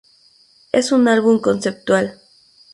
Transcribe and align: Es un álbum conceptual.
Es 0.71 0.91
un 0.91 1.07
álbum 1.07 1.39
conceptual. 1.39 2.19